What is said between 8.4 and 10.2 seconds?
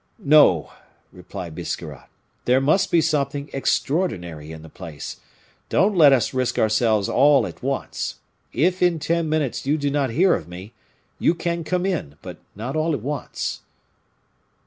If in ten minutes you do not